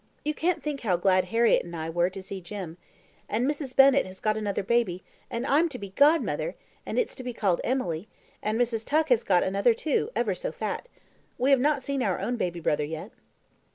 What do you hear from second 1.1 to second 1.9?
Harriett and I